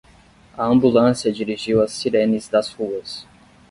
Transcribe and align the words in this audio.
A 0.57 0.65
ambulância 0.65 1.31
dirigiu 1.31 1.79
as 1.79 1.91
sirenes 1.91 2.47
das 2.47 2.73
ruas. 2.73 3.27